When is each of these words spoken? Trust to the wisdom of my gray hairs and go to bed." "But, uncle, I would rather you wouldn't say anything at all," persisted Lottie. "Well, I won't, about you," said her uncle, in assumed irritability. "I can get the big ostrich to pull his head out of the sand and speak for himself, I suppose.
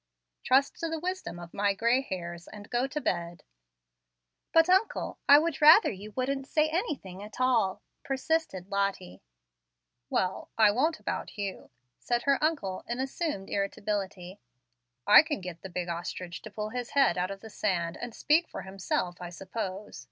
Trust 0.43 0.79
to 0.79 0.89
the 0.89 0.97
wisdom 0.99 1.37
of 1.37 1.53
my 1.53 1.75
gray 1.75 2.01
hairs 2.01 2.47
and 2.47 2.71
go 2.71 2.87
to 2.87 2.99
bed." 2.99 3.43
"But, 4.51 4.67
uncle, 4.67 5.19
I 5.29 5.37
would 5.37 5.61
rather 5.61 5.91
you 5.91 6.09
wouldn't 6.15 6.47
say 6.47 6.69
anything 6.69 7.21
at 7.21 7.39
all," 7.39 7.83
persisted 8.03 8.71
Lottie. 8.71 9.21
"Well, 10.09 10.49
I 10.57 10.71
won't, 10.71 10.99
about 10.99 11.37
you," 11.37 11.69
said 11.99 12.23
her 12.23 12.43
uncle, 12.43 12.83
in 12.87 12.99
assumed 12.99 13.51
irritability. 13.51 14.39
"I 15.05 15.21
can 15.21 15.39
get 15.39 15.61
the 15.61 15.69
big 15.69 15.87
ostrich 15.87 16.41
to 16.41 16.49
pull 16.49 16.69
his 16.69 16.89
head 16.97 17.15
out 17.15 17.29
of 17.29 17.41
the 17.41 17.51
sand 17.51 17.95
and 17.95 18.15
speak 18.15 18.47
for 18.49 18.63
himself, 18.63 19.21
I 19.21 19.29
suppose. 19.29 19.99